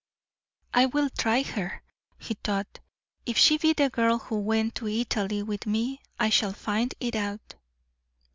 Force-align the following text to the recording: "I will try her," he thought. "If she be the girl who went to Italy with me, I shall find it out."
"I 0.73 0.87
will 0.87 1.11
try 1.11 1.43
her," 1.43 1.83
he 2.17 2.33
thought. 2.33 2.79
"If 3.27 3.37
she 3.37 3.59
be 3.59 3.73
the 3.73 3.91
girl 3.91 4.17
who 4.17 4.39
went 4.39 4.73
to 4.81 4.87
Italy 4.87 5.43
with 5.43 5.67
me, 5.67 6.01
I 6.19 6.31
shall 6.31 6.53
find 6.53 6.91
it 6.99 7.15
out." 7.15 7.53